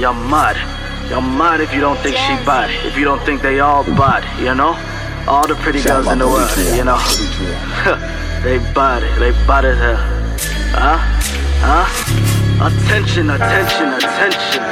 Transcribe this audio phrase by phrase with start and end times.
[0.00, 0.56] you're mad.
[1.10, 2.70] You're mad if you don't think she bad.
[2.86, 4.72] If you don't think they all bad, you know?
[5.28, 6.96] All the pretty girls in the world, you know?
[8.42, 9.02] they bad.
[9.20, 10.00] They bad as hell.
[10.72, 10.98] Huh?
[11.60, 12.66] Huh?
[12.66, 14.62] Attention, attention, attention.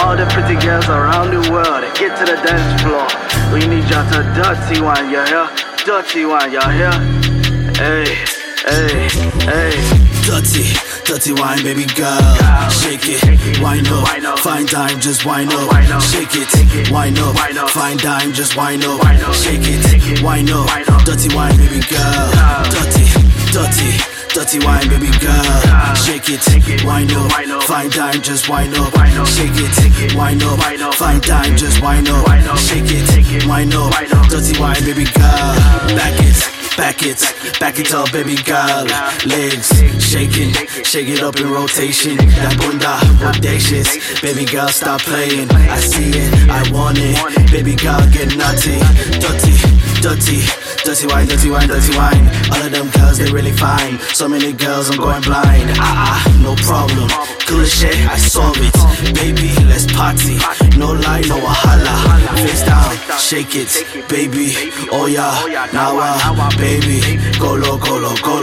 [0.00, 3.06] All the pretty girls around the world, get to the dance floor.
[3.52, 5.48] We need y'all to dirty one, you hear?
[5.84, 6.92] Dirty one, you hear?
[7.76, 8.16] Hey,
[8.64, 9.08] hey,
[9.44, 10.04] hey.
[10.24, 10.72] Dirty,
[11.04, 12.20] dutty wine, baby girl.
[12.70, 14.38] Shake it, wine up.
[14.38, 16.02] Fine dime, just wine up.
[16.02, 17.36] Shake it, wine up.
[17.70, 19.00] Fine dime, just wine up.
[19.34, 20.68] Shake it, wine up.
[21.04, 22.30] Dutty wine, baby girl.
[22.72, 23.04] Dirty,
[23.52, 24.14] dirty.
[24.34, 25.94] Dutty wine, baby girl.
[25.94, 27.62] Shake it, wine up.
[27.62, 28.92] Fine dime, just wine up.
[29.28, 30.94] Shake it, wine up.
[30.94, 32.58] Fine dime, just wine up.
[32.58, 33.92] Shake it, wine up.
[34.28, 35.54] Dutty wine, baby girl.
[35.96, 36.53] Back it.
[36.76, 37.20] Back it,
[37.60, 38.84] back it up, baby girl.
[39.26, 39.70] Legs
[40.02, 40.52] shaking,
[40.82, 42.16] shake it up in rotation.
[42.16, 44.20] That bunda, audacious.
[44.20, 45.50] Baby girl, stop playing.
[45.50, 47.14] I see it, I want it.
[47.50, 48.82] Baby girl, get nutty,
[49.22, 49.54] dirty,
[50.02, 50.42] dirty.
[50.84, 52.28] Dutty wine, dutty wine, dutty wine.
[52.52, 53.98] All of them girls, they really fine.
[54.12, 55.70] So many girls, I'm going blind.
[55.80, 57.08] Ah, ah, no problem.
[57.48, 58.74] Cliche, I solve it.
[59.16, 59.43] Baby,
[60.04, 60.36] party.
[60.78, 61.94] No lie, no wahala.
[62.44, 63.72] Face down, shake it,
[64.08, 64.52] baby.
[64.92, 67.00] Oh yeah, now uh, baby.
[67.38, 68.34] Go low, go low, go.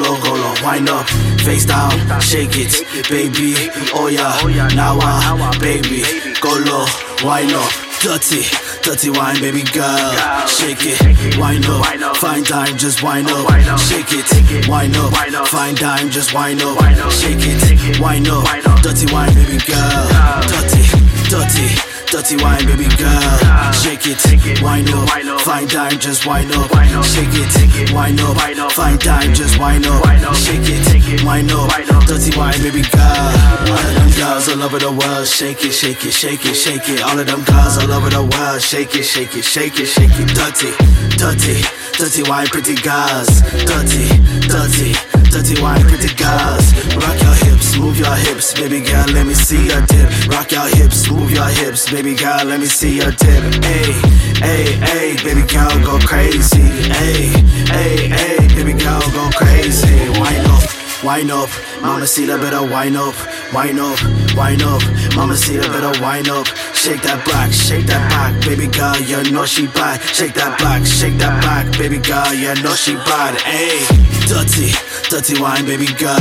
[0.65, 1.07] Wind up,
[1.45, 2.73] face down, shake it,
[3.09, 3.53] baby.
[3.93, 6.01] Oh yeah, now uh, baby.
[6.41, 6.85] Go low,
[7.23, 7.71] wind up.
[8.01, 8.41] Dirty,
[8.81, 10.47] dutty wine, baby girl.
[10.47, 12.17] Shake it, wind up.
[12.17, 13.45] Fine dime, just wind up.
[13.77, 15.13] Shake it, wind up.
[15.47, 16.79] Fine dime, just wind up.
[17.11, 18.45] Shake it, wind up.
[18.81, 20.07] Dutty wine, baby girl.
[20.49, 20.81] Dirty,
[21.31, 21.71] dirty.
[22.11, 23.71] Dutty wine, baby girl.
[23.71, 24.19] Shake it,
[24.61, 25.07] wind up.
[25.41, 26.69] Fine dime, just wind up.
[27.07, 28.71] Shake it, wind up.
[28.73, 30.03] Fine dime, just wind up.
[30.35, 31.71] Shake it, wind up.
[32.05, 33.31] Dutty wine, baby girl.
[33.71, 35.25] All of them girls all over the world.
[35.25, 37.01] Shake it, shake it, shake it, shake it.
[37.01, 38.61] All of them girls all over the world.
[38.61, 40.27] Shake it, shake it, shake it, shake it.
[40.35, 40.75] Dirty,
[41.15, 41.63] dirty,
[41.95, 43.39] dutty wine, pretty girls.
[43.63, 44.03] Dirty,
[44.51, 45.21] dirty.
[45.31, 46.90] Dutty wine, pretty girls.
[48.25, 50.09] Hips, baby girl, let me see your dip.
[50.27, 53.43] Rock your hips, move your hips, baby girl, let me see your dip.
[53.63, 53.91] Hey,
[54.39, 56.61] hey, hey, baby girl, go crazy.
[56.61, 57.29] Hey,
[57.67, 60.09] hey, hey, baby girl, go crazy.
[60.19, 60.63] Wind up,
[61.03, 61.49] wind up,
[61.81, 63.15] mama see the better wind up,
[63.53, 63.99] wind up,
[64.35, 64.81] wind up,
[65.15, 66.47] mama see the better wind up.
[66.73, 70.01] Shake that back, shake that back, baby girl, you know she bad.
[70.01, 73.39] Shake that back, shake that back, baby girl, you know she bad.
[73.41, 73.83] Hey,
[74.27, 74.71] dirty,
[75.09, 76.17] dutty wine, baby girl.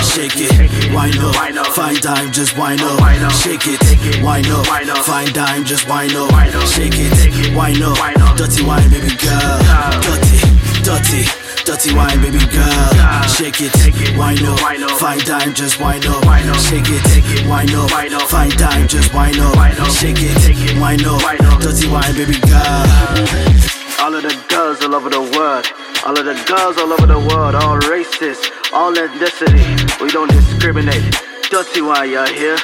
[0.00, 0.52] Shake it,
[0.94, 3.32] wind up, fine dime, just wind up.
[3.32, 4.66] Shake it, wind up,
[5.04, 6.30] fine dime, just wind up.
[6.66, 7.96] Shake it, wind up,
[8.36, 9.58] dutty wine, baby girl.
[10.02, 10.38] Dirty,
[10.82, 11.49] dirty.
[11.64, 13.22] Dutty wine, baby girl.
[13.28, 13.72] Shake it,
[14.16, 14.58] wind up.
[14.98, 16.24] Fine dime, just wind up.
[16.58, 17.90] Shake it, wind up.
[18.28, 19.54] Fine dime, just wind up.
[19.90, 21.20] Shake it, wind up.
[21.60, 23.60] Dutty wine, baby girl.
[24.00, 25.66] All of the girls all over the world.
[26.04, 27.54] All of the girls all over the world.
[27.54, 28.38] All races,
[28.72, 30.00] all ethnicity.
[30.00, 31.14] We don't discriminate.
[31.50, 32.56] Dutty wine, y'all here?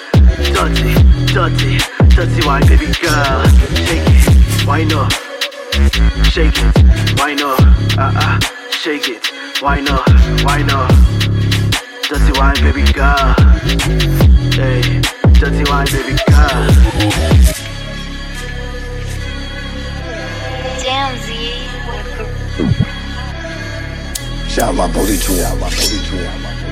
[0.52, 0.94] Dirty,
[1.32, 1.78] dirty,
[2.14, 3.44] dutty wine, baby girl.
[3.84, 5.12] Shake it, wind up.
[6.24, 7.60] Shake it, wind up.
[7.98, 8.55] Uh uh.
[8.82, 9.32] Shake it,
[9.62, 10.06] wind up,
[10.44, 10.90] wind up.
[12.08, 13.34] Dutty wine, baby girl.
[14.52, 15.00] Hey,
[15.40, 16.68] dutty wine, baby girl.
[20.82, 21.28] Damn, Z.
[24.48, 26.65] Shout my booty to her, my booty to her, my booty.